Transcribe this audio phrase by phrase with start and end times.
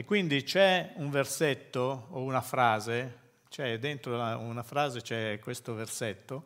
[0.00, 3.18] E quindi c'è un versetto o una frase,
[3.50, 6.44] c'è dentro una frase c'è questo versetto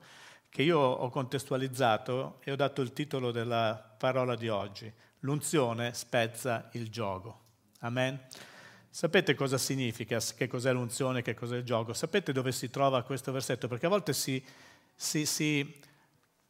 [0.48, 4.92] che io ho contestualizzato e ho dato il titolo della parola di oggi.
[5.20, 7.42] L'unzione spezza il gioco.
[7.82, 8.20] Amen.
[8.90, 11.92] Sapete cosa significa, che cos'è l'unzione, che cos'è il gioco?
[11.92, 13.68] Sapete dove si trova questo versetto?
[13.68, 14.44] Perché a volte si,
[14.96, 15.80] si, si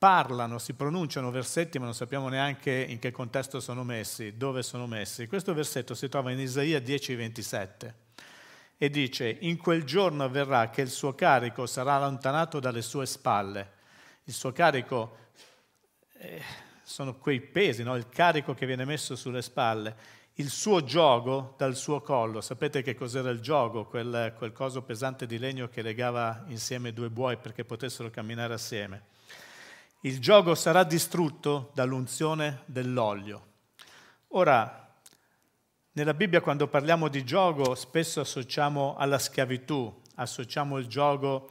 [0.05, 4.87] parlano, si pronunciano versetti, ma non sappiamo neanche in che contesto sono messi, dove sono
[4.87, 5.27] messi.
[5.27, 7.95] Questo versetto si trova in Isaia 10:27
[8.77, 13.71] e dice, in quel giorno avverrà che il suo carico sarà allontanato dalle sue spalle.
[14.25, 15.17] Il suo carico
[16.19, 16.43] eh,
[16.83, 17.97] sono quei pesi, no?
[17.97, 19.97] il carico che viene messo sulle spalle,
[20.35, 22.43] il suo gioco dal suo collo.
[22.43, 23.87] Sapete che cos'era il gioco?
[23.87, 29.13] Quel, quel coso pesante di legno che legava insieme due buoi perché potessero camminare assieme
[30.05, 33.47] il gioco sarà distrutto dall'unzione dell'olio.
[34.29, 34.95] Ora,
[35.93, 41.49] nella Bibbia quando parliamo di gioco spesso associamo alla schiavitù, associamo il gioco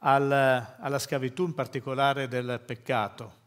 [0.00, 3.40] al, alla schiavitù in particolare del peccato.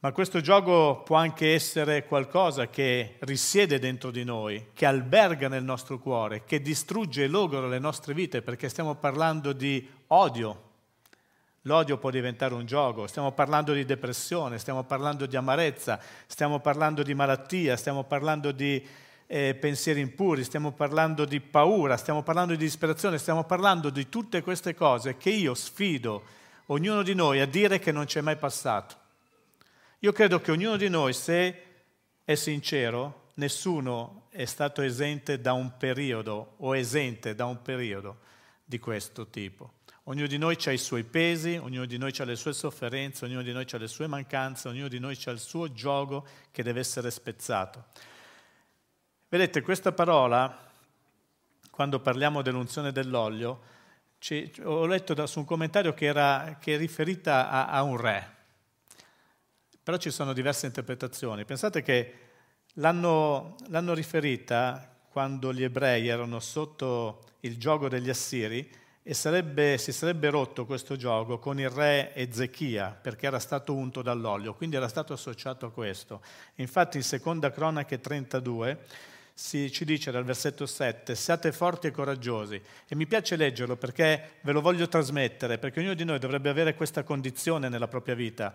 [0.00, 5.62] Ma questo gioco può anche essere qualcosa che risiede dentro di noi, che alberga nel
[5.62, 10.70] nostro cuore, che distrugge e logora le nostre vite, perché stiamo parlando di odio,
[11.66, 17.04] L'odio può diventare un gioco, stiamo parlando di depressione, stiamo parlando di amarezza, stiamo parlando
[17.04, 18.84] di malattia, stiamo parlando di
[19.28, 24.42] eh, pensieri impuri, stiamo parlando di paura, stiamo parlando di disperazione, stiamo parlando di tutte
[24.42, 26.24] queste cose che io sfido
[26.66, 28.96] ognuno di noi a dire che non c'è mai passato.
[30.00, 31.62] Io credo che ognuno di noi, se
[32.24, 38.30] è sincero, nessuno è stato esente da un periodo o esente da un periodo
[38.72, 39.80] di questo tipo.
[40.04, 43.42] Ognuno di noi ha i suoi pesi, ognuno di noi ha le sue sofferenze, ognuno
[43.42, 46.80] di noi ha le sue mancanze, ognuno di noi ha il suo gioco che deve
[46.80, 47.84] essere spezzato.
[49.28, 50.70] Vedete, questa parola,
[51.70, 53.60] quando parliamo dell'unzione dell'olio,
[54.64, 58.36] ho letto su un commentario che, era, che è riferita a, a un re,
[59.82, 61.44] però ci sono diverse interpretazioni.
[61.44, 62.14] Pensate che
[62.74, 68.66] l'hanno, l'hanno riferita quando gli ebrei erano sotto il gioco degli assiri
[69.02, 74.00] e sarebbe, si sarebbe rotto questo gioco con il re Ezechia perché era stato unto
[74.00, 76.22] dall'olio, quindi era stato associato a questo.
[76.56, 78.78] Infatti in seconda cronache 32
[79.34, 82.60] si, ci dice dal versetto 7, siate forti e coraggiosi.
[82.88, 86.74] E mi piace leggerlo perché ve lo voglio trasmettere, perché ognuno di noi dovrebbe avere
[86.74, 88.54] questa condizione nella propria vita.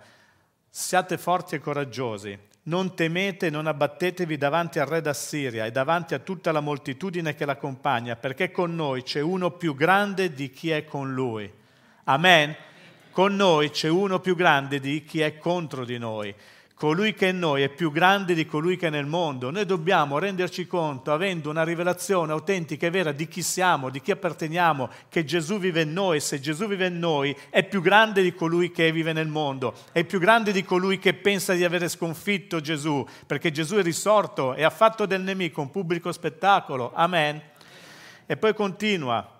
[0.69, 6.19] Siate forti e coraggiosi, non temete, non abbattetevi davanti al re d'Assiria e davanti a
[6.19, 10.85] tutta la moltitudine che l'accompagna, perché con noi c'è uno più grande di chi è
[10.85, 11.51] con lui.
[12.05, 12.55] Amen.
[13.11, 16.33] Con noi c'è uno più grande di chi è contro di noi
[16.77, 19.49] colui che è in noi è più grande di colui che è nel mondo.
[19.49, 24.11] Noi dobbiamo renderci conto, avendo una rivelazione autentica e vera di chi siamo, di chi
[24.11, 26.19] apparteniamo, che Gesù vive in noi.
[26.19, 30.03] Se Gesù vive in noi è più grande di colui che vive nel mondo, è
[30.03, 34.63] più grande di colui che pensa di avere sconfitto Gesù, perché Gesù è risorto e
[34.63, 36.91] ha fatto del nemico un pubblico spettacolo.
[36.93, 37.41] Amen.
[38.27, 39.31] E poi continua.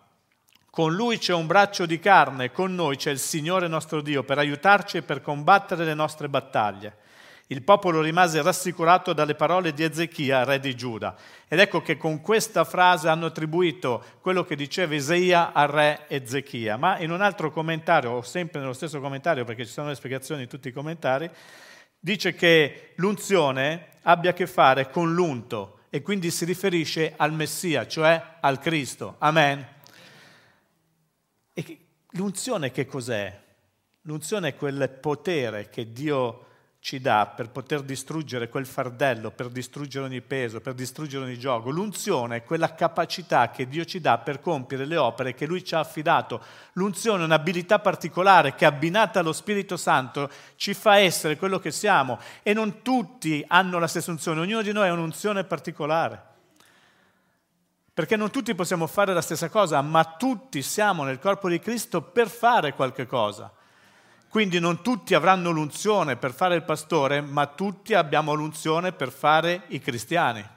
[0.72, 4.40] Con lui c'è un braccio di carne, con noi c'è il Signore nostro Dio per
[4.40, 7.06] aiutarci e per combattere le nostre battaglie.
[7.50, 11.16] Il popolo rimase rassicurato dalle parole di Ezechia, re di Giuda.
[11.48, 16.76] Ed ecco che con questa frase hanno attribuito quello che diceva Isaia al re Ezechia.
[16.76, 20.42] Ma in un altro commentario, o sempre nello stesso commentario, perché ci sono le spiegazioni
[20.42, 21.30] in tutti i commentari,
[21.98, 27.88] dice che l'unzione abbia a che fare con l'unto e quindi si riferisce al Messia,
[27.88, 29.16] cioè al Cristo.
[29.20, 29.66] Amen.
[31.54, 31.78] E
[32.10, 33.42] l'unzione che cos'è?
[34.02, 36.46] L'unzione è quel potere che Dio ha
[36.88, 41.70] ci dà per poter distruggere quel fardello, per distruggere ogni peso, per distruggere ogni gioco.
[41.70, 45.76] L'unzione è quella capacità che Dio ci dà per compiere le opere che Lui ci
[45.76, 46.42] ha affidato.
[46.76, 52.20] L'unzione è un'abilità particolare che abbinata allo Spirito Santo ci fa essere quello che siamo
[52.42, 56.22] e non tutti hanno la stessa unzione, ognuno di noi ha un'unzione particolare.
[57.94, 62.02] Perché non tutti possiamo fare la stessa cosa, ma tutti siamo nel corpo di Cristo
[62.02, 63.52] per fare qualche cosa.
[64.38, 69.64] Quindi non tutti avranno l'unzione per fare il pastore, ma tutti abbiamo l'unzione per fare
[69.70, 70.48] i cristiani.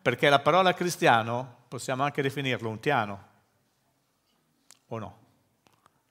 [0.00, 3.24] Perché la parola cristiano possiamo anche definirlo untiano,
[4.86, 5.18] o no?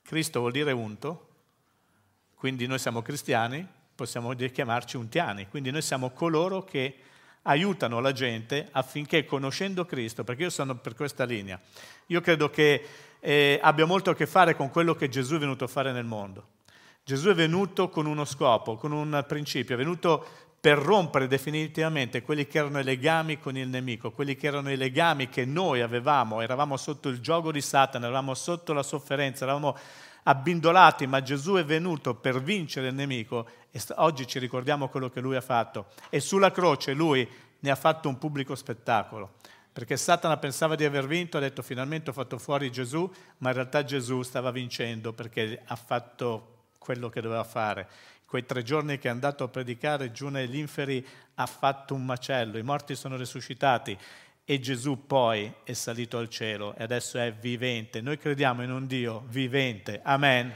[0.04, 1.30] Cristo vuol dire unto,
[2.36, 6.96] quindi noi siamo cristiani, possiamo chiamarci untiani, quindi noi siamo coloro che
[7.42, 11.60] aiutano la gente affinché conoscendo Cristo, perché io sono per questa linea,
[12.06, 12.86] io credo che
[13.20, 16.06] eh, abbia molto a che fare con quello che Gesù è venuto a fare nel
[16.06, 16.53] mondo.
[17.06, 20.26] Gesù è venuto con uno scopo, con un principio, è venuto
[20.64, 24.78] per rompere definitivamente quelli che erano i legami con il nemico, quelli che erano i
[24.78, 29.78] legami che noi avevamo, eravamo sotto il gioco di Satana, eravamo sotto la sofferenza, eravamo
[30.24, 35.20] abbindolati, ma Gesù è venuto per vincere il nemico e oggi ci ricordiamo quello che
[35.20, 35.88] lui ha fatto.
[36.10, 37.30] E sulla croce lui
[37.60, 39.34] ne ha fatto un pubblico spettacolo,
[39.74, 43.56] perché Satana pensava di aver vinto, ha detto finalmente ho fatto fuori Gesù, ma in
[43.56, 46.53] realtà Gesù stava vincendo perché ha fatto
[46.84, 47.88] quello che doveva fare
[48.34, 52.58] quei tre giorni che è andato a predicare giù negli inferi ha fatto un macello,
[52.58, 53.96] i morti sono risuscitati
[54.44, 58.02] e Gesù poi è salito al cielo e adesso è vivente.
[58.02, 60.00] Noi crediamo in un Dio vivente.
[60.02, 60.52] Amen.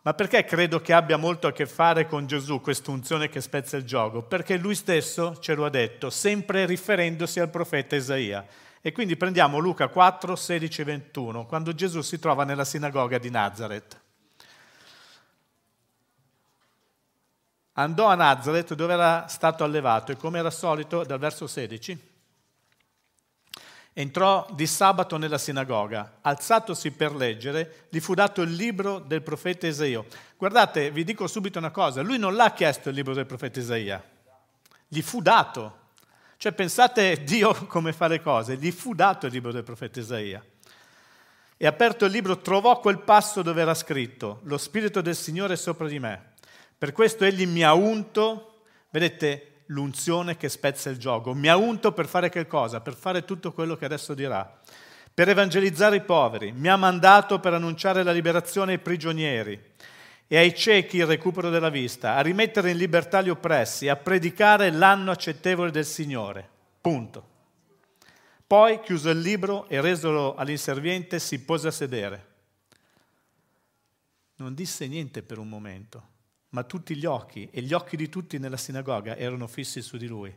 [0.00, 3.76] Ma perché credo che abbia molto a che fare con Gesù questa unzione che spezza
[3.76, 4.22] il gioco?
[4.22, 8.46] Perché lui stesso ce lo ha detto, sempre riferendosi al profeta Isaia.
[8.80, 13.28] E quindi prendiamo Luca 4, 16 e 21, quando Gesù si trova nella sinagoga di
[13.28, 14.04] Nazareth.
[17.78, 22.14] Andò a Nazareth dove era stato allevato e come era solito, dal verso 16,
[23.92, 29.66] entrò di sabato nella sinagoga, alzatosi per leggere, gli fu dato il libro del profeta
[29.66, 30.06] Isaio.
[30.36, 34.02] Guardate, vi dico subito una cosa, lui non l'ha chiesto il libro del profeta Isaia,
[34.86, 35.84] gli fu dato.
[36.38, 40.44] Cioè pensate Dio come fa le cose, gli fu dato il libro del profeta Isaia.
[41.58, 45.56] E aperto il libro trovò quel passo dove era scritto, lo Spirito del Signore è
[45.56, 46.34] sopra di me
[46.78, 51.92] per questo egli mi ha unto, vedete l'unzione che spezza il gioco, mi ha unto
[51.92, 52.80] per fare che cosa?
[52.80, 54.60] Per fare tutto quello che adesso dirà,
[55.12, 59.58] per evangelizzare i poveri, mi ha mandato per annunciare la liberazione ai prigionieri
[60.26, 64.70] e ai ciechi il recupero della vista, a rimettere in libertà gli oppressi, a predicare
[64.70, 66.46] l'anno accettevole del Signore.
[66.80, 67.34] Punto.
[68.46, 72.26] Poi, chiuso il libro e resolo all'inserviente, si pose a sedere.
[74.36, 76.14] Non disse niente per un momento
[76.50, 80.06] ma tutti gli occhi e gli occhi di tutti nella sinagoga erano fissi su di
[80.06, 80.34] lui.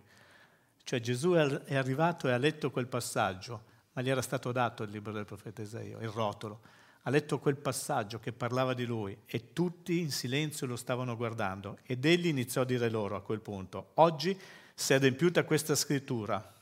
[0.83, 3.63] Cioè Gesù è arrivato e ha letto quel passaggio,
[3.93, 6.61] ma gli era stato dato il libro del profeta Isaia, il rotolo.
[7.03, 11.77] Ha letto quel passaggio che parlava di lui e tutti in silenzio lo stavano guardando
[11.83, 14.37] ed egli iniziò a dire loro a quel punto, oggi
[14.73, 16.53] si è adempiuta questa scrittura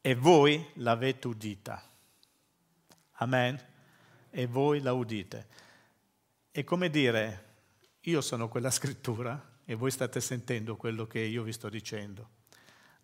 [0.00, 1.82] e voi l'avete udita.
[3.18, 3.60] Amen?
[4.30, 5.46] E voi la udite.
[6.50, 7.45] È come dire,
[8.06, 12.28] io sono quella scrittura e voi state sentendo quello che io vi sto dicendo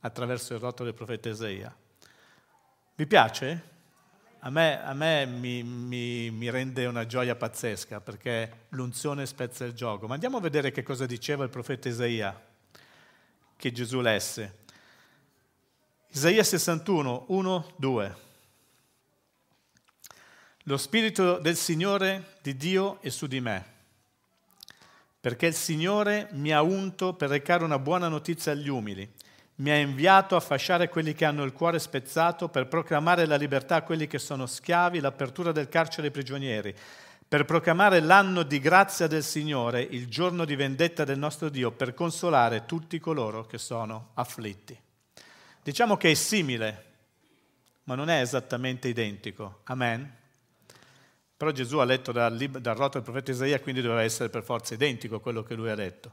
[0.01, 1.75] attraverso il rotolo del profeta Isaia.
[2.95, 3.71] Vi piace?
[4.41, 9.73] A me, a me mi, mi, mi, rende una gioia pazzesca perché l'unzione spezza il
[9.73, 10.07] gioco.
[10.07, 12.41] Ma andiamo a vedere che cosa diceva il profeta Isaia
[13.57, 14.59] che Gesù lesse.
[16.09, 18.17] Isaia 61, 1, 2.
[20.65, 23.72] Lo spirito del Signore di Dio è su di me
[25.23, 29.09] perché il Signore mi ha unto per recare una buona notizia agli umili,
[29.57, 33.77] mi ha inviato a fasciare quelli che hanno il cuore spezzato, per proclamare la libertà
[33.77, 36.75] a quelli che sono schiavi, l'apertura del carcere ai prigionieri,
[37.29, 41.95] per proclamare l'anno di grazia del Signore, il giorno di vendetta del nostro Dio, per
[41.95, 44.77] consolare tutti coloro che sono afflitti.
[45.63, 46.85] Diciamo che è simile,
[47.85, 49.61] ma non è esattamente identico.
[49.67, 50.22] Amen.
[51.43, 54.75] Però Gesù ha letto dal, dal rotto del profeta Isaia, quindi doveva essere per forza
[54.75, 56.13] identico a quello che lui ha letto.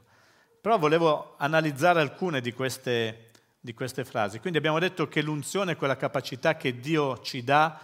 [0.60, 3.30] Però volevo analizzare alcune di queste,
[3.60, 4.40] di queste frasi.
[4.40, 7.80] Quindi abbiamo detto che l'unzione è quella capacità che Dio ci dà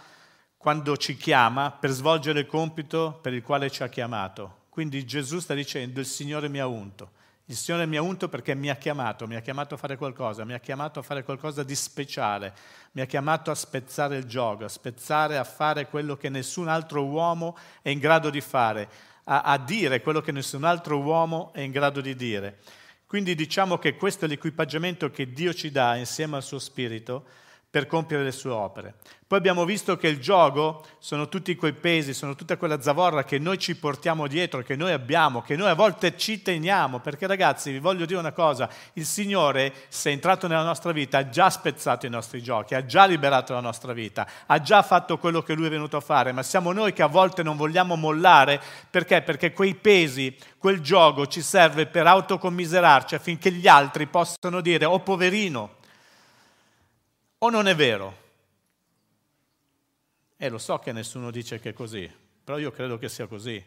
[0.57, 4.63] quando ci chiama per svolgere il compito per il quale ci ha chiamato.
[4.67, 7.11] Quindi Gesù sta dicendo il Signore mi ha unto.
[7.49, 10.43] Il Signore mi ha unto perché mi ha chiamato, mi ha chiamato a fare qualcosa,
[10.43, 12.53] mi ha chiamato a fare qualcosa di speciale,
[12.91, 17.05] mi ha chiamato a spezzare il gioco, a spezzare, a fare quello che nessun altro
[17.05, 18.89] uomo è in grado di fare,
[19.23, 22.57] a, a dire quello che nessun altro uomo è in grado di dire.
[23.05, 27.23] Quindi diciamo che questo è l'equipaggiamento che Dio ci dà insieme al suo Spirito
[27.69, 28.95] per compiere le sue opere.
[29.27, 33.39] Poi abbiamo visto che il gioco sono tutti quei pesi, sono tutta quella zavorra che
[33.39, 37.71] noi ci portiamo dietro, che noi abbiamo, che noi a volte ci teniamo, perché ragazzi
[37.71, 41.49] vi voglio dire una cosa, il Signore se è entrato nella nostra vita ha già
[41.49, 45.53] spezzato i nostri giochi, ha già liberato la nostra vita, ha già fatto quello che
[45.55, 49.21] Lui è venuto a fare, ma siamo noi che a volte non vogliamo mollare, perché?
[49.21, 55.01] Perché quei pesi, quel gioco ci serve per autocommiserarci affinché gli altri possano dire, oh
[55.01, 55.75] poverino,
[57.39, 58.25] o non è vero?
[60.37, 62.09] E lo so che nessuno dice che è così,
[62.43, 63.63] però io credo che sia così.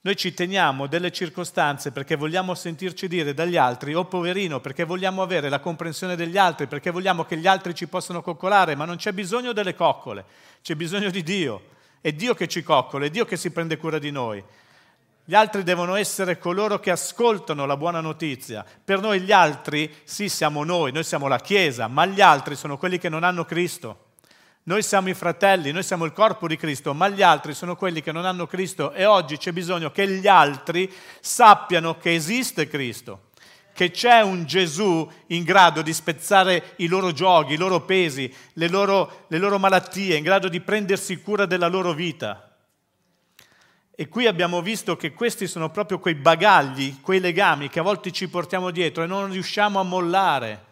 [0.00, 5.22] Noi ci teniamo delle circostanze perché vogliamo sentirci dire dagli altri, oh poverino, perché vogliamo
[5.22, 8.96] avere la comprensione degli altri, perché vogliamo che gli altri ci possano coccolare, ma non
[8.96, 10.24] c'è bisogno delle coccole,
[10.62, 11.76] c'è bisogno di Dio.
[12.00, 14.42] È Dio che ci coccola, è Dio che si prende cura di noi.
[15.28, 18.64] Gli altri devono essere coloro che ascoltano la buona notizia.
[18.82, 22.78] Per noi gli altri, sì, siamo noi, noi siamo la Chiesa, ma gli altri sono
[22.78, 24.12] quelli che non hanno Cristo.
[24.62, 28.00] Noi siamo i fratelli, noi siamo il corpo di Cristo, ma gli altri sono quelli
[28.00, 33.24] che non hanno Cristo e oggi c'è bisogno che gli altri sappiano che esiste Cristo,
[33.74, 38.68] che c'è un Gesù in grado di spezzare i loro giochi, i loro pesi, le
[38.68, 42.47] loro, le loro malattie, in grado di prendersi cura della loro vita.
[44.00, 48.12] E qui abbiamo visto che questi sono proprio quei bagagli, quei legami che a volte
[48.12, 50.66] ci portiamo dietro e non riusciamo a mollare.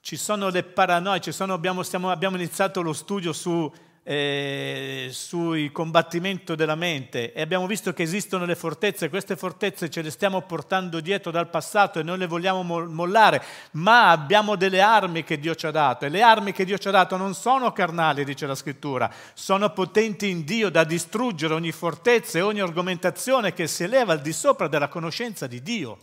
[0.00, 3.72] ci sono le paranoie, sono, abbiamo, stiamo, abbiamo, iniziato lo studio su,
[4.04, 10.02] eh, sul combattimento della mente e abbiamo visto che esistono le fortezze, queste fortezze ce
[10.02, 13.42] le stiamo portando dietro dal passato e non le vogliamo mollare,
[13.72, 16.88] ma abbiamo delle armi che Dio ci ha dato e le armi che Dio ci
[16.88, 21.72] ha dato non sono carnali, dice la scrittura, sono potenti in Dio da distruggere ogni
[21.72, 25.98] fortezza e ogni argomentazione che si eleva al di sopra della conoscenza di Dio.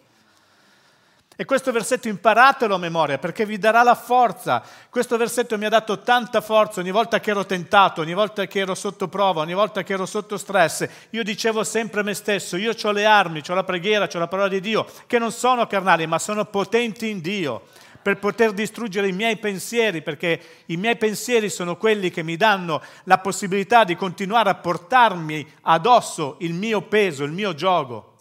[1.42, 4.62] E questo versetto imparatelo a memoria perché vi darà la forza.
[4.90, 8.60] Questo versetto mi ha dato tanta forza ogni volta che ero tentato, ogni volta che
[8.60, 10.86] ero sotto prova, ogni volta che ero sotto stress.
[11.12, 14.28] Io dicevo sempre a me stesso, io ho le armi, ho la preghiera, ho la
[14.28, 17.68] parola di Dio, che non sono carnali, ma sono potenti in Dio
[18.02, 22.82] per poter distruggere i miei pensieri, perché i miei pensieri sono quelli che mi danno
[23.06, 28.16] la possibilità di continuare a portarmi addosso il mio peso, il mio gioco,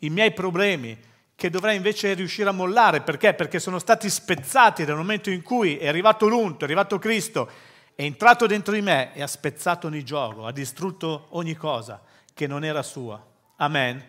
[0.00, 1.08] i miei problemi
[1.40, 3.00] che dovrei invece riuscire a mollare.
[3.00, 3.32] Perché?
[3.32, 7.50] Perché sono stati spezzati nel momento in cui è arrivato l'unto, è arrivato Cristo,
[7.94, 12.02] è entrato dentro di me e ha spezzato ogni gioco, ha distrutto ogni cosa
[12.34, 13.26] che non era sua.
[13.56, 14.04] Amen.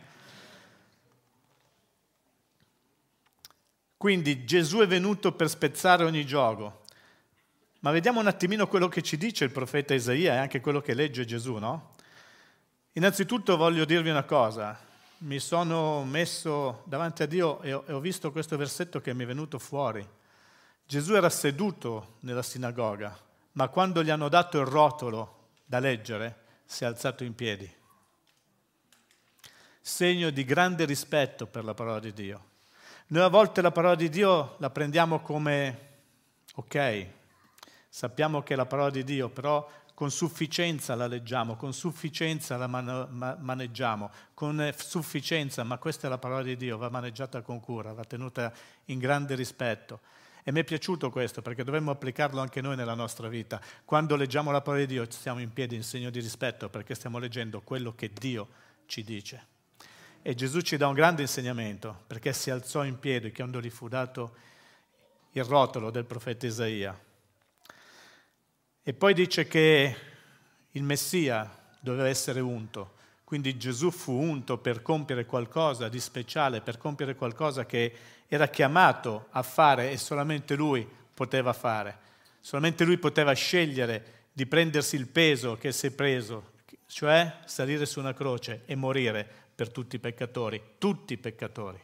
[3.96, 6.82] Quindi Gesù è venuto per spezzare ogni gioco.
[7.80, 10.94] Ma vediamo un attimino quello che ci dice il profeta Isaia e anche quello che
[10.94, 11.94] legge Gesù, no?
[12.92, 14.90] Innanzitutto voglio dirvi una cosa
[15.22, 19.60] mi sono messo davanti a Dio e ho, visto questo versetto che mi è venuto
[19.60, 20.08] fuori.
[20.86, 23.16] Gesù era seduto nella sinagoga,
[23.54, 27.72] ma quando gli hanno dato il rotolo da leggere, si è alzato in piedi.
[29.80, 32.50] Segno di grande rispetto per la parola di Dio.
[33.08, 35.90] Noi a volte la parola di Dio la prendiamo come
[36.56, 37.08] ok,
[37.88, 39.70] sappiamo che è la parola di Dio, però
[40.02, 46.10] con sufficienza la leggiamo, con sufficienza la man- ma- maneggiamo, con sufficienza, ma questa è
[46.10, 48.52] la parola di Dio, va maneggiata con cura, va tenuta
[48.86, 50.00] in grande rispetto.
[50.42, 53.62] E mi è piaciuto questo perché dovremmo applicarlo anche noi nella nostra vita.
[53.86, 57.20] Quando leggiamo la parola di Dio stiamo in piedi in segno di rispetto perché stiamo
[57.20, 58.48] leggendo quello che Dio
[58.88, 59.46] ci dice.
[60.24, 63.88] E Gesù ci dà un grande insegnamento perché si alzò in piedi quando gli fu
[63.88, 64.34] dato
[65.34, 67.10] il rotolo del profeta Isaia
[68.84, 69.96] e poi dice che
[70.72, 76.78] il Messia doveva essere unto, quindi Gesù fu unto per compiere qualcosa di speciale, per
[76.78, 77.94] compiere qualcosa che
[78.28, 82.10] era chiamato a fare e solamente lui poteva fare.
[82.40, 86.54] Solamente lui poteva scegliere di prendersi il peso che si è preso,
[86.88, 91.80] cioè salire su una croce e morire per tutti i peccatori, tutti i peccatori,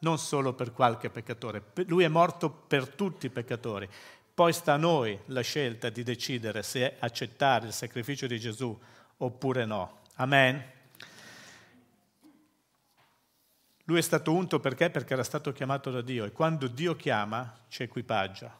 [0.00, 1.62] non solo per qualche peccatore.
[1.86, 3.88] Lui è morto per tutti i peccatori
[4.40, 8.74] poi sta a noi la scelta di decidere se accettare il sacrificio di Gesù
[9.18, 9.98] oppure no.
[10.14, 10.64] Amen.
[13.84, 14.88] Lui è stato unto perché?
[14.88, 18.58] Perché era stato chiamato da Dio e quando Dio chiama ci equipaggia.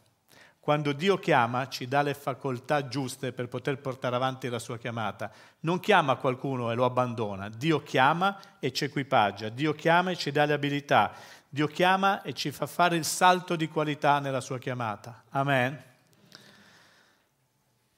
[0.61, 5.33] Quando Dio chiama ci dà le facoltà giuste per poter portare avanti la sua chiamata.
[5.61, 10.31] Non chiama qualcuno e lo abbandona, Dio chiama e ci equipaggia, Dio chiama e ci
[10.31, 11.15] dà le abilità,
[11.53, 15.25] Dio chiama e ci fa fare il salto di qualità nella sua chiamata.
[15.31, 15.83] Amen.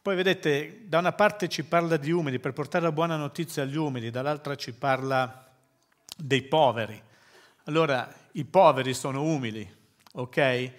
[0.00, 3.76] Poi vedete, da una parte ci parla di umili per portare la buona notizia agli
[3.76, 5.46] umili, dall'altra ci parla
[6.16, 7.00] dei poveri.
[7.64, 9.70] Allora, i poveri sono umili,
[10.14, 10.72] ok?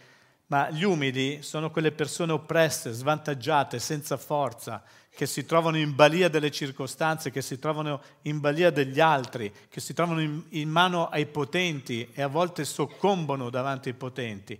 [0.47, 4.83] Ma gli umili sono quelle persone oppresse, svantaggiate, senza forza,
[5.15, 9.79] che si trovano in balia delle circostanze, che si trovano in balia degli altri, che
[9.79, 14.59] si trovano in, in mano ai potenti e a volte soccombono davanti ai potenti.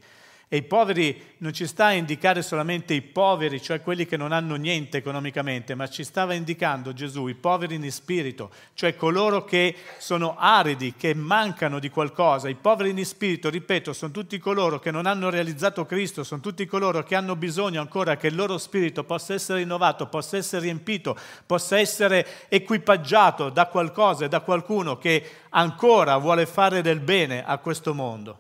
[0.53, 4.31] E i poveri non ci sta a indicare solamente i poveri, cioè quelli che non
[4.31, 9.75] hanno niente economicamente, ma ci stava indicando Gesù i poveri in spirito, cioè coloro che
[9.97, 12.49] sono aridi, che mancano di qualcosa.
[12.49, 16.67] I poveri in spirito, ripeto, sono tutti coloro che non hanno realizzato Cristo, sono tutti
[16.67, 21.17] coloro che hanno bisogno ancora che il loro spirito possa essere rinnovato, possa essere riempito,
[21.47, 27.57] possa essere equipaggiato da qualcosa e da qualcuno che ancora vuole fare del bene a
[27.57, 28.37] questo mondo.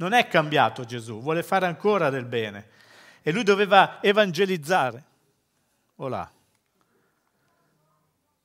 [0.00, 2.68] Non è cambiato Gesù, vuole fare ancora del bene.
[3.20, 5.04] E lui doveva evangelizzare.
[5.96, 6.30] Olà.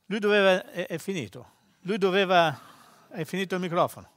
[0.08, 1.52] Lui doveva, è, è finito,
[1.84, 2.60] lui doveva,
[3.08, 4.10] è finito il microfono.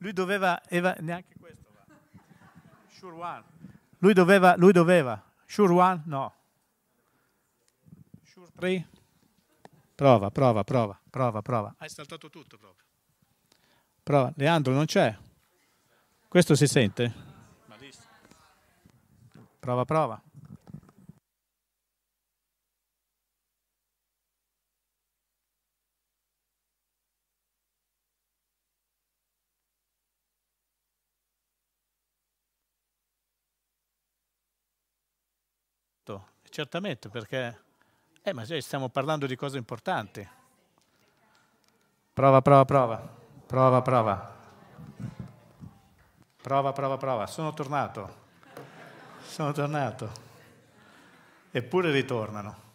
[0.00, 1.94] Lui doveva, eva, neanche questo va.
[2.88, 3.44] Sure one.
[3.98, 5.22] Lui doveva, lui doveva.
[5.46, 6.02] Sure one?
[6.06, 6.34] No.
[8.24, 8.88] Sure three?
[9.94, 11.74] Prova, prova, prova, prova, prova.
[11.78, 12.84] Hai saltato tutto proprio.
[14.02, 14.32] Prova.
[14.34, 15.16] Leandro, non c'è?
[16.28, 17.26] Questo si sente?
[19.58, 20.22] Prova, prova.
[36.50, 37.56] Certamente, perché
[38.22, 40.26] eh, ma stiamo parlando di cose importanti.
[42.12, 43.16] Prova, prova, prova.
[43.46, 44.37] Prova, prova.
[46.40, 47.26] Prova, prova, prova.
[47.26, 48.26] Sono tornato.
[49.26, 50.10] Sono tornato.
[51.50, 52.66] Eppure ritornano.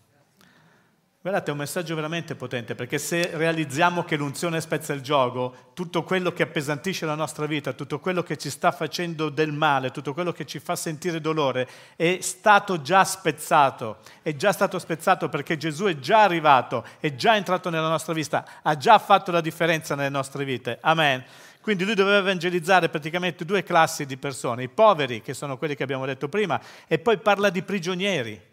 [1.23, 6.03] Guardate, è un messaggio veramente potente, perché se realizziamo che l'unzione spezza il gioco, tutto
[6.03, 10.13] quello che appesantisce la nostra vita, tutto quello che ci sta facendo del male, tutto
[10.13, 11.65] quello che ci fa sentire dolore,
[11.95, 17.37] è stato già spezzato, è già stato spezzato perché Gesù è già arrivato, è già
[17.37, 20.79] entrato nella nostra vita, ha già fatto la differenza nelle nostre vite.
[20.81, 21.23] Amen.
[21.63, 25.83] Quindi lui doveva evangelizzare praticamente due classi di persone, i poveri, che sono quelli che
[25.83, 28.51] abbiamo detto prima, e poi parla di prigionieri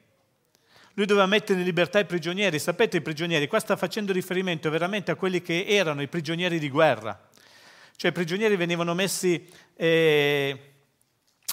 [0.94, 2.58] lui doveva mettere in libertà i prigionieri.
[2.58, 3.46] Sapete i prigionieri?
[3.46, 7.18] Qua sta facendo riferimento veramente a quelli che erano i prigionieri di guerra.
[7.96, 10.72] Cioè i prigionieri venivano messi eh,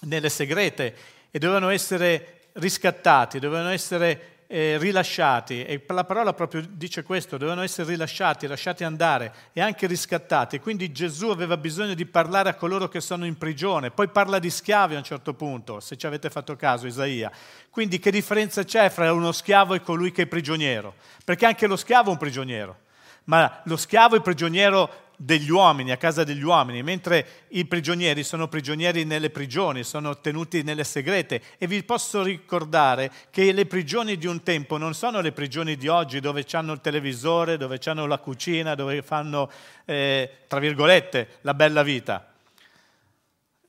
[0.01, 0.95] nelle segrete
[1.31, 7.63] e dovevano essere riscattati, dovevano essere eh, rilasciati, e la parola proprio dice questo, dovevano
[7.63, 10.59] essere rilasciati, lasciati andare e anche riscattati.
[10.59, 13.91] Quindi Gesù aveva bisogno di parlare a coloro che sono in prigione.
[13.91, 17.31] Poi parla di schiavi a un certo punto, se ci avete fatto caso, Isaia.
[17.69, 20.95] Quindi che differenza c'è fra uno schiavo e colui che è prigioniero?
[21.23, 22.77] Perché anche lo schiavo è un prigioniero,
[23.25, 28.47] ma lo schiavo è prigioniero degli uomini, a casa degli uomini, mentre i prigionieri sono
[28.47, 31.41] prigionieri nelle prigioni, sono tenuti nelle segrete.
[31.57, 35.87] E vi posso ricordare che le prigioni di un tempo non sono le prigioni di
[35.87, 39.51] oggi dove hanno il televisore, dove hanno la cucina, dove fanno,
[39.85, 42.31] eh, tra virgolette, la bella vita.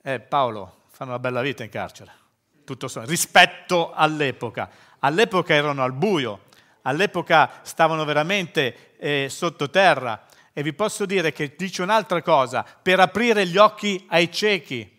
[0.02, 2.12] Eh, Paolo, fanno la bella vita in carcere,
[2.64, 4.68] tutto so, rispetto all'epoca.
[5.00, 6.44] All'epoca erano al buio,
[6.82, 10.26] all'epoca stavano veramente eh, sottoterra
[10.58, 14.98] e vi posso dire che dice un'altra cosa, per aprire gli occhi ai ciechi.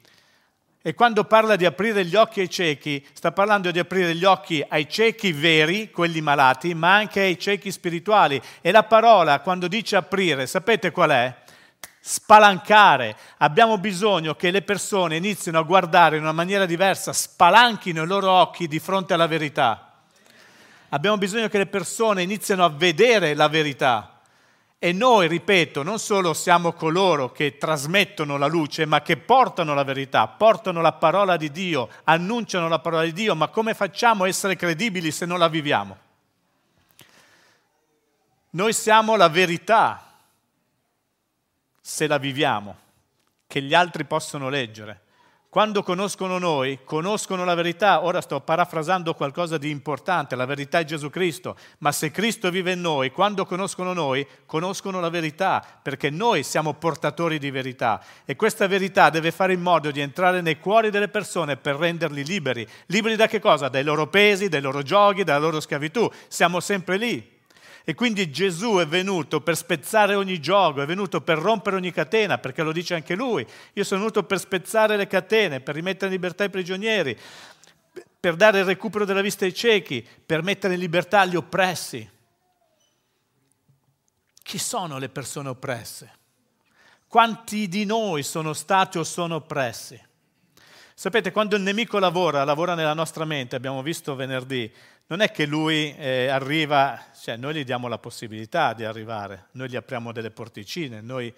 [0.81, 4.63] E quando parla di aprire gli occhi ai ciechi, sta parlando di aprire gli occhi
[4.65, 8.41] ai ciechi veri, quelli malati, ma anche ai ciechi spirituali.
[8.61, 11.35] E la parola, quando dice aprire, sapete qual è?
[11.99, 13.17] Spalancare.
[13.39, 18.31] Abbiamo bisogno che le persone inizino a guardare in una maniera diversa, spalanchino i loro
[18.31, 19.91] occhi di fronte alla verità.
[20.87, 24.13] Abbiamo bisogno che le persone iniziano a vedere la verità.
[24.81, 29.83] E noi, ripeto, non solo siamo coloro che trasmettono la luce, ma che portano la
[29.83, 34.29] verità, portano la parola di Dio, annunciano la parola di Dio, ma come facciamo a
[34.29, 35.97] essere credibili se non la viviamo?
[38.51, 40.13] Noi siamo la verità
[41.81, 42.77] se la viviamo,
[43.47, 45.01] che gli altri possono leggere.
[45.51, 48.03] Quando conoscono noi, conoscono la verità.
[48.03, 52.73] Ora sto parafrasando qualcosa di importante, la verità è Gesù Cristo, ma se Cristo vive
[52.73, 58.35] in noi, quando conoscono noi, conoscono la verità, perché noi siamo portatori di verità e
[58.35, 62.67] questa verità deve fare in modo di entrare nei cuori delle persone per renderli liberi.
[62.85, 63.69] Liberi da che cosa?
[63.69, 66.07] Dai loro pesi, dai loro giochi, dalla loro schiavitù.
[66.27, 67.37] Siamo sempre lì.
[67.89, 72.37] E quindi Gesù è venuto per spezzare ogni gioco, è venuto per rompere ogni catena,
[72.37, 73.43] perché lo dice anche lui.
[73.73, 77.17] Io sono venuto per spezzare le catene, per rimettere in libertà i prigionieri,
[78.19, 82.07] per dare il recupero della vista ai ciechi, per mettere in libertà gli oppressi.
[84.43, 86.13] Chi sono le persone oppresse?
[87.07, 89.99] Quanti di noi sono stati o sono oppressi?
[90.93, 94.71] Sapete, quando il nemico lavora, lavora nella nostra mente, abbiamo visto venerdì,
[95.09, 99.67] non è che lui eh, arriva, cioè noi gli diamo la possibilità di arrivare, noi
[99.67, 101.33] gli apriamo delle porticine, noi...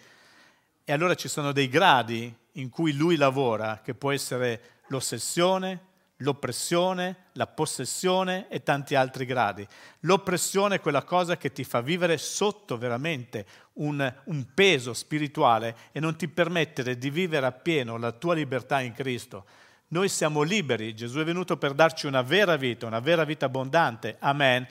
[0.84, 5.80] e allora ci sono dei gradi in cui lui lavora, che può essere l'ossessione,
[6.18, 9.66] l'oppressione, la possessione e tanti altri gradi.
[10.02, 16.02] L'oppressione è quella cosa che ti fa vivere sotto veramente un, un, peso spirituale e
[16.02, 19.46] non ti permettere di vivere appieno la tua libertà in Cristo.
[19.94, 24.16] Noi siamo liberi, Gesù è venuto per darci una vera vita, una vera vita abbondante.
[24.20, 24.66] Amen.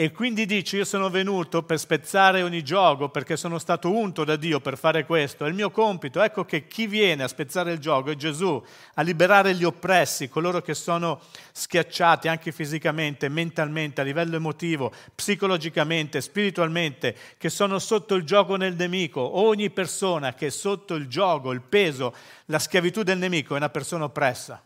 [0.00, 4.36] E quindi dice io sono venuto per spezzare ogni gioco perché sono stato unto da
[4.36, 6.22] Dio per fare questo, è il mio compito.
[6.22, 10.62] Ecco che chi viene a spezzare il gioco è Gesù, a liberare gli oppressi, coloro
[10.62, 18.22] che sono schiacciati anche fisicamente, mentalmente, a livello emotivo, psicologicamente, spiritualmente, che sono sotto il
[18.22, 19.40] gioco del nemico.
[19.40, 23.68] Ogni persona che è sotto il gioco, il peso, la schiavitù del nemico è una
[23.68, 24.62] persona oppressa,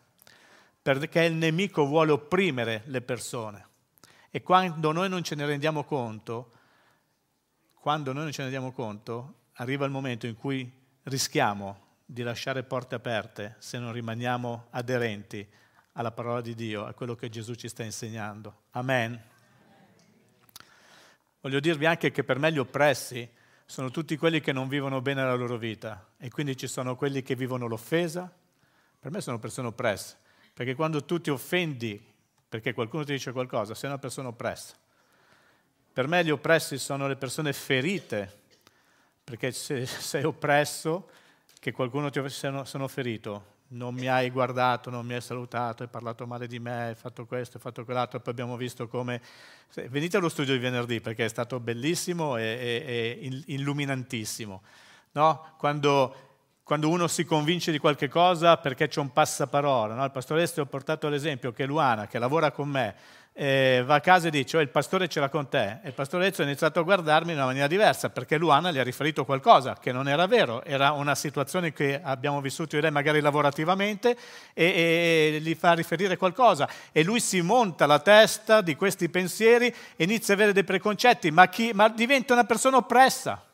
[0.83, 3.71] perché il nemico vuole opprimere le persone.
[4.35, 6.51] E quando noi non ce ne rendiamo conto,
[7.75, 12.63] quando noi non ce ne rendiamo conto, arriva il momento in cui rischiamo di lasciare
[12.63, 15.47] porte aperte se non rimaniamo aderenti
[15.93, 18.63] alla parola di Dio, a quello che Gesù ci sta insegnando.
[18.71, 19.23] Amen.
[21.43, 23.29] Voglio dirvi anche che per me gli oppressi
[23.67, 27.21] sono tutti quelli che non vivono bene la loro vita e quindi ci sono quelli
[27.23, 28.35] che vivono l'offesa.
[28.99, 30.17] Per me sono persone oppresse,
[30.55, 32.12] perché quando tu ti offendi
[32.53, 34.75] perché qualcuno ti dice qualcosa, sei una persona oppressa.
[35.91, 38.31] Per me gli oppressi sono le persone ferite,
[39.25, 41.09] perché se sei oppresso,
[41.59, 45.89] che qualcuno ti sono, sono ferito, non mi hai guardato, non mi hai salutato, hai
[45.89, 49.23] parlato male di me, hai fatto questo, hai fatto quell'altro, poi abbiamo visto come...
[49.89, 54.63] Venite allo studio di venerdì perché è stato bellissimo e, e, e illuminantissimo.
[55.13, 55.55] No?
[55.57, 56.32] Quando
[56.73, 59.93] quando uno si convince di qualche cosa perché c'è un passaparola.
[59.93, 60.05] No?
[60.07, 62.95] Il pastore Este ho portato l'esempio che Luana, che lavora con me,
[63.35, 65.81] eh, va a casa e dice, oh, il pastore ce l'ha con te.
[65.83, 68.79] E il pastore Ezio ha iniziato a guardarmi in una maniera diversa perché Luana gli
[68.79, 72.91] ha riferito qualcosa che non era vero, era una situazione che abbiamo vissuto io lei
[72.91, 74.17] magari lavorativamente
[74.55, 76.67] e, e, gli fa riferire qualcosa.
[76.91, 81.31] E lui si monta la testa di questi pensieri e inizia a avere dei preconcetti,
[81.31, 83.45] ma, chi, ma diventa una persona oppressa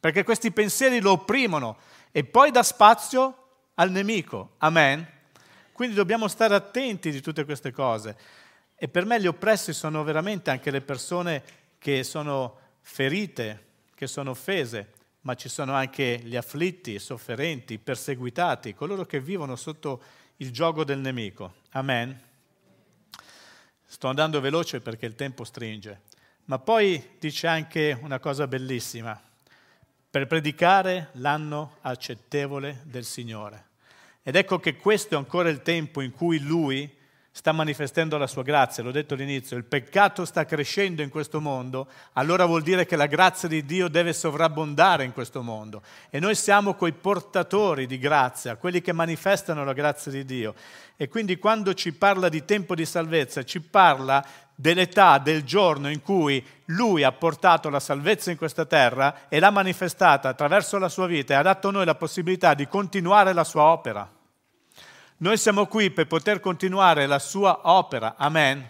[0.00, 1.76] perché questi pensieri lo opprimono
[2.10, 4.54] e poi dà spazio al nemico.
[4.58, 5.06] Amen.
[5.72, 8.16] Quindi dobbiamo stare attenti di tutte queste cose.
[8.74, 11.42] E per me gli oppressi sono veramente anche le persone
[11.78, 14.92] che sono ferite, che sono offese,
[15.22, 20.02] ma ci sono anche gli afflitti, i sofferenti, i perseguitati, coloro che vivono sotto
[20.36, 21.54] il gioco del nemico.
[21.70, 22.20] Amen.
[23.84, 26.02] Sto andando veloce perché il tempo stringe.
[26.46, 29.27] Ma poi dice anche una cosa bellissima
[30.10, 33.66] per predicare l'anno accettevole del Signore.
[34.22, 36.96] Ed ecco che questo è ancora il tempo in cui Lui
[37.30, 41.86] sta manifestando la sua grazia, l'ho detto all'inizio, il peccato sta crescendo in questo mondo,
[42.14, 45.82] allora vuol dire che la grazia di Dio deve sovrabbondare in questo mondo.
[46.10, 50.54] E noi siamo quei portatori di grazia, quelli che manifestano la grazia di Dio.
[50.96, 54.24] E quindi quando ci parla di tempo di salvezza, ci parla
[54.60, 59.50] dell'età, del giorno in cui lui ha portato la salvezza in questa terra e l'ha
[59.50, 63.44] manifestata attraverso la sua vita e ha dato a noi la possibilità di continuare la
[63.44, 64.10] sua opera.
[65.18, 68.16] Noi siamo qui per poter continuare la sua opera.
[68.16, 68.68] Amen.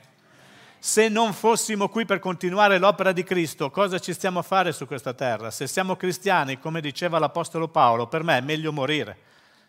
[0.79, 4.87] Se non fossimo qui per continuare l'opera di Cristo, cosa ci stiamo a fare su
[4.87, 5.51] questa terra?
[5.51, 9.17] Se siamo cristiani, come diceva l'Apostolo Paolo, per me è meglio morire,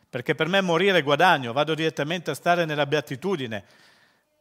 [0.09, 3.63] perché per me morire è guadagno, vado direttamente a stare nella beatitudine.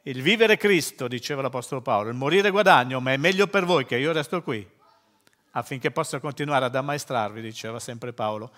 [0.03, 3.97] Il vivere Cristo, diceva l'Apostolo Paolo, il morire guadagno, ma è meglio per voi che
[3.97, 4.67] io resto qui,
[5.53, 8.51] affinché possa continuare ad ammaestrarvi, diceva sempre Paolo,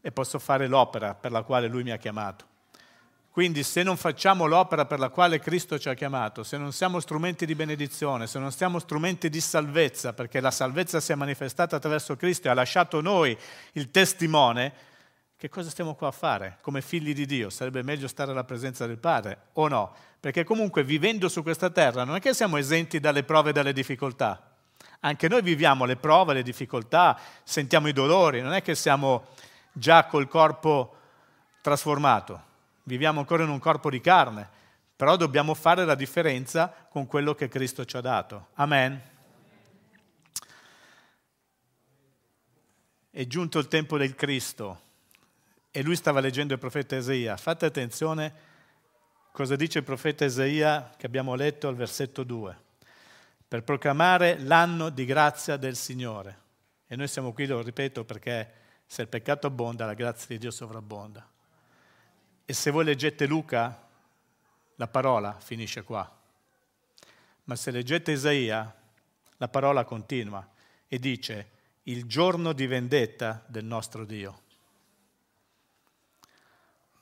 [0.00, 2.54] e posso fare l'opera per la quale lui mi ha chiamato.
[3.36, 7.00] Quindi se non facciamo l'opera per la quale Cristo ci ha chiamato, se non siamo
[7.00, 11.76] strumenti di benedizione, se non siamo strumenti di salvezza, perché la salvezza si è manifestata
[11.76, 13.36] attraverso Cristo e ha lasciato noi
[13.72, 14.72] il testimone,
[15.36, 17.50] che cosa stiamo qua a fare come figli di Dio?
[17.50, 19.94] Sarebbe meglio stare alla presenza del Padre o no?
[20.18, 23.72] Perché comunque vivendo su questa terra non è che siamo esenti dalle prove e dalle
[23.72, 24.54] difficoltà.
[25.00, 29.26] Anche noi viviamo le prove, le difficoltà, sentiamo i dolori, non è che siamo
[29.72, 30.96] già col corpo
[31.60, 32.46] trasformato
[32.86, 34.48] viviamo ancora in un corpo di carne,
[34.94, 38.48] però dobbiamo fare la differenza con quello che Cristo ci ha dato.
[38.54, 39.00] Amen.
[43.10, 44.82] È giunto il tempo del Cristo
[45.76, 47.36] e lui stava leggendo il profeta Esaia.
[47.36, 48.32] Fate attenzione
[49.30, 52.58] cosa dice il profeta Esaia che abbiamo letto al versetto 2.
[53.46, 56.38] Per proclamare l'anno di grazia del Signore.
[56.86, 58.52] E noi siamo qui, lo ripeto, perché
[58.86, 61.28] se il peccato abbonda, la grazia di Dio sovrabbonda.
[62.46, 63.86] E se voi leggete Luca,
[64.76, 66.10] la parola finisce qua.
[67.44, 68.74] Ma se leggete Isaia,
[69.36, 70.48] la parola continua
[70.88, 71.50] e dice
[71.82, 74.44] il giorno di vendetta del nostro Dio.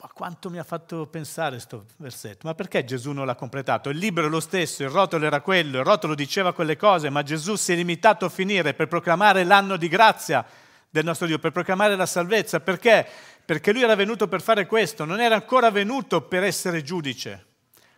[0.04, 2.46] Ma quanto mi ha fatto pensare questo versetto?
[2.46, 3.88] Ma perché Gesù non l'ha completato?
[3.88, 7.22] Il libro è lo stesso, il rotolo era quello, il rotolo diceva quelle cose, ma
[7.22, 10.44] Gesù si è limitato a finire per proclamare l'anno di grazia
[10.90, 12.60] del nostro Dio, per proclamare la salvezza.
[12.60, 13.08] Perché?
[13.46, 17.46] perché lui era venuto per fare questo, non era ancora venuto per essere giudice.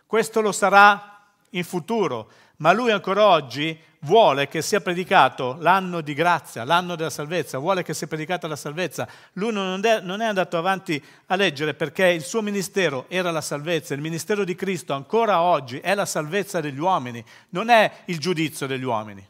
[0.05, 6.13] Questo lo sarà in futuro, ma lui ancora oggi vuole che sia predicato l'anno di
[6.13, 9.07] grazia, l'anno della salvezza, vuole che sia predicata la salvezza.
[9.33, 14.01] Lui non è, andato avanti a leggere perché il suo ministero era la salvezza, il
[14.01, 18.83] ministero di Cristo ancora oggi è la salvezza degli uomini, non è il giudizio degli
[18.83, 19.25] uomini.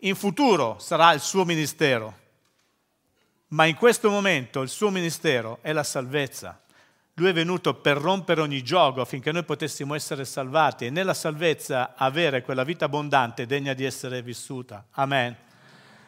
[0.00, 2.14] In futuro sarà il suo ministero,
[3.48, 6.60] ma in questo momento il suo ministero è la salvezza.
[7.18, 11.94] Lui è venuto per rompere ogni gioco affinché noi potessimo essere salvati e nella salvezza
[11.96, 14.84] avere quella vita abbondante degna di essere vissuta.
[14.90, 15.34] Amen.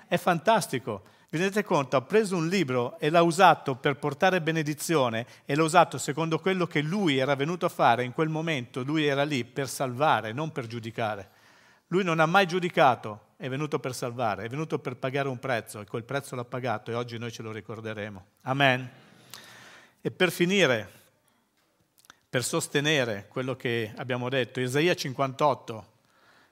[0.07, 1.05] È fantastico.
[1.31, 1.97] Vi rendete conto?
[1.97, 6.67] Ha preso un libro e l'ha usato per portare benedizione e l'ha usato secondo quello
[6.67, 8.83] che lui era venuto a fare in quel momento.
[8.83, 11.31] Lui era lì per salvare, non per giudicare.
[11.87, 15.81] Lui non ha mai giudicato, è venuto per salvare, è venuto per pagare un prezzo
[15.81, 18.27] e quel prezzo l'ha pagato e oggi noi ce lo ricorderemo.
[18.43, 18.91] Amen.
[20.03, 20.98] E per finire,
[22.29, 24.61] per sostenere quello che abbiamo detto.
[24.61, 25.93] Isaia 58,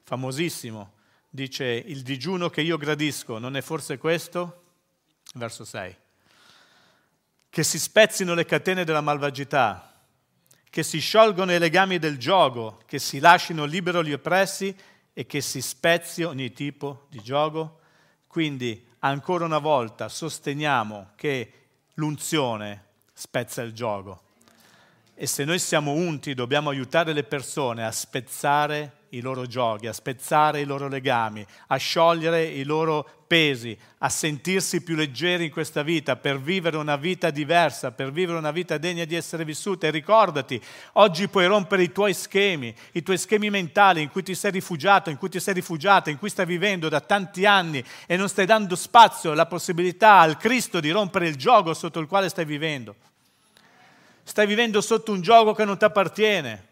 [0.02, 0.92] famosissimo,
[1.28, 4.62] dice il digiuno che io gradisco, non è forse questo?
[5.34, 5.96] Verso 6.
[7.50, 10.00] Che si spezzino le catene della malvagità,
[10.70, 14.74] che si sciolgono i legami del gioco, che si lasciano libero gli oppressi
[15.12, 17.80] e che si spezzi ogni tipo di gioco.
[18.26, 21.52] Quindi ancora una volta sosteniamo che
[21.94, 24.24] l'unzione spezza il gioco
[25.18, 29.94] e se noi siamo unti dobbiamo aiutare le persone a spezzare i loro giochi, a
[29.94, 35.82] spezzare i loro legami, a sciogliere i loro pesi, a sentirsi più leggeri in questa
[35.82, 39.86] vita, per vivere una vita diversa, per vivere una vita degna di essere vissuta.
[39.86, 40.60] E ricordati,
[40.94, 45.08] oggi puoi rompere i tuoi schemi, i tuoi schemi mentali in cui ti sei rifugiato,
[45.08, 48.44] in cui ti sei rifugiata, in cui stai vivendo da tanti anni e non stai
[48.44, 52.94] dando spazio alla possibilità al Cristo di rompere il gioco sotto il quale stai vivendo
[54.26, 56.64] stai vivendo sotto un gioco che non ti appartiene.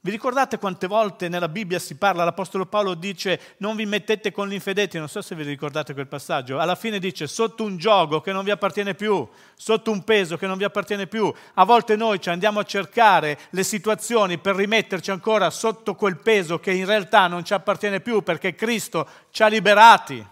[0.00, 4.46] Vi ricordate quante volte nella Bibbia si parla, l'Apostolo Paolo dice non vi mettete con
[4.46, 8.20] gli infedeti, non so se vi ricordate quel passaggio, alla fine dice sotto un gioco
[8.20, 11.32] che non vi appartiene più, sotto un peso che non vi appartiene più.
[11.54, 16.60] A volte noi ci andiamo a cercare le situazioni per rimetterci ancora sotto quel peso
[16.60, 20.24] che in realtà non ci appartiene più perché Cristo ci ha liberati.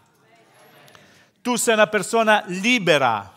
[1.40, 3.34] Tu sei una persona libera,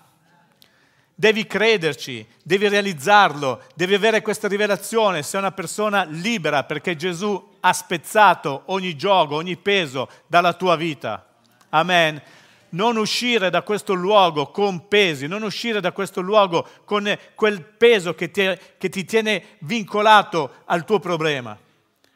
[1.20, 7.74] Devi crederci, devi realizzarlo, devi avere questa rivelazione, sei una persona libera perché Gesù ha
[7.74, 11.28] spezzato ogni gioco, ogni peso dalla tua vita.
[11.70, 12.22] Amen.
[12.70, 18.14] Non uscire da questo luogo con pesi, non uscire da questo luogo con quel peso
[18.14, 21.58] che ti, che ti tiene vincolato al tuo problema.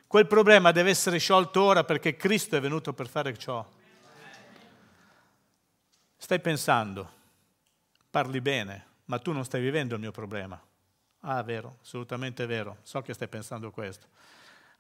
[0.06, 3.68] Quel problema deve essere sciolto ora perché Cristo è venuto per fare ciò.
[6.18, 7.10] Stai pensando,
[8.12, 10.58] parli bene, ma tu non stai vivendo il mio problema.
[11.20, 14.08] Ah, vero, assolutamente vero, so che stai pensando questo.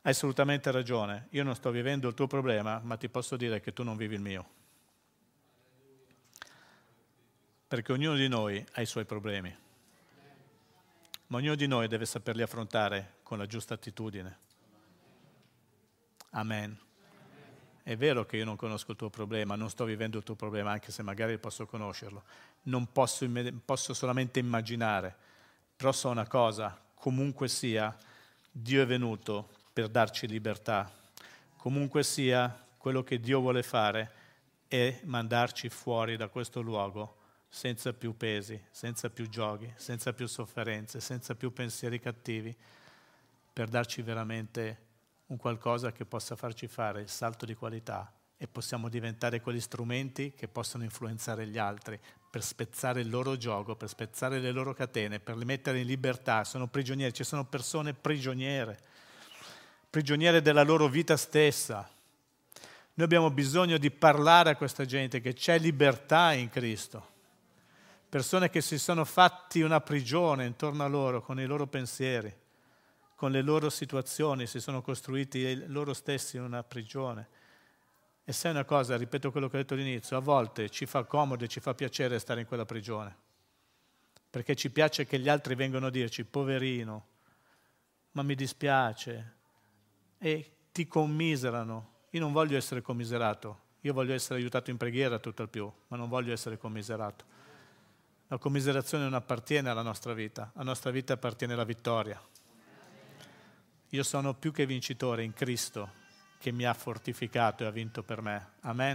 [0.03, 3.73] Hai assolutamente ragione, io non sto vivendo il tuo problema, ma ti posso dire che
[3.73, 4.49] tu non vivi il mio.
[7.67, 9.53] Perché ognuno di noi ha i suoi problemi,
[11.27, 14.39] ma ognuno di noi deve saperli affrontare con la giusta attitudine.
[16.29, 16.79] Amen.
[17.91, 20.71] È vero che io non conosco il tuo problema, non sto vivendo il tuo problema,
[20.71, 22.23] anche se magari posso conoscerlo.
[22.63, 23.29] Non posso,
[23.65, 25.13] posso solamente immaginare.
[25.75, 27.93] Però so una cosa, comunque sia,
[28.49, 30.89] Dio è venuto per darci libertà.
[31.57, 34.11] Comunque sia, quello che Dio vuole fare
[34.69, 37.17] è mandarci fuori da questo luogo
[37.49, 42.55] senza più pesi, senza più giochi, senza più sofferenze, senza più pensieri cattivi,
[43.51, 44.90] per darci veramente
[45.31, 50.33] un qualcosa che possa farci fare il salto di qualità e possiamo diventare quegli strumenti
[50.33, 51.97] che possono influenzare gli altri
[52.29, 56.43] per spezzare il loro gioco, per spezzare le loro catene, per li mettere in libertà.
[56.43, 58.77] Sono prigionieri, ci sono persone prigioniere,
[59.89, 61.89] prigioniere della loro vita stessa.
[62.93, 67.07] Noi abbiamo bisogno di parlare a questa gente che c'è libertà in Cristo.
[68.09, 72.40] Persone che si sono fatti una prigione intorno a loro con i loro pensieri
[73.21, 77.27] con le loro situazioni, si sono costruiti loro stessi una prigione.
[78.23, 81.43] E sai una cosa, ripeto quello che ho detto all'inizio, a volte ci fa comodo
[81.43, 83.15] e ci fa piacere stare in quella prigione,
[84.27, 87.05] perché ci piace che gli altri vengano a dirci, poverino,
[88.13, 89.33] ma mi dispiace,
[90.17, 91.89] e ti commiserano.
[92.09, 95.95] Io non voglio essere commiserato, io voglio essere aiutato in preghiera tutto il più, ma
[95.95, 97.23] non voglio essere commiserato.
[98.29, 102.19] La commiserazione non appartiene alla nostra vita, alla nostra vita appartiene la vittoria.
[103.93, 105.99] Io sono più che vincitore in Cristo
[106.39, 108.51] che mi ha fortificato e ha vinto per me.
[108.61, 108.89] Amen.